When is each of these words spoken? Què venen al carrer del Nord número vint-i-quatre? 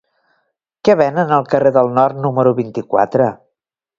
Què 0.87 0.95
venen 1.01 1.33
al 1.35 1.45
carrer 1.51 1.73
del 1.77 1.93
Nord 1.99 2.19
número 2.25 2.57
vint-i-quatre? 2.63 3.31